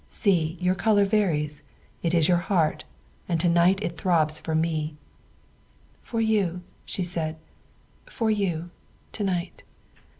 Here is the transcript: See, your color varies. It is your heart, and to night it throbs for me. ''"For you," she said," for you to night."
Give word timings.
See, 0.09 0.57
your 0.59 0.73
color 0.73 1.05
varies. 1.05 1.61
It 2.01 2.15
is 2.15 2.27
your 2.27 2.39
heart, 2.39 2.85
and 3.29 3.39
to 3.39 3.47
night 3.47 3.83
it 3.83 3.99
throbs 3.99 4.39
for 4.39 4.55
me. 4.55 4.95
''"For 6.01 6.19
you," 6.19 6.63
she 6.85 7.03
said," 7.03 7.37
for 8.17 8.31
you 8.31 8.71
to 9.11 9.23
night." 9.23 9.61